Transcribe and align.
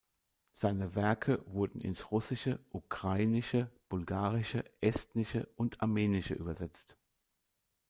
Seine 0.55 0.95
Werke 0.95 1.43
wurden 1.45 1.79
ins 1.79 2.09
Russische, 2.09 2.59
Ukrainische, 2.71 3.69
Bulgarische, 3.87 4.63
Estnische 4.81 5.45
und 5.57 5.79
Armenische 5.79 6.33
übersetzt. 6.33 6.97